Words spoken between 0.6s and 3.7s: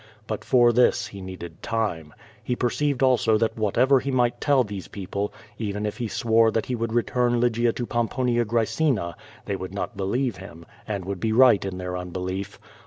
this he needed time. He iKjrceived also that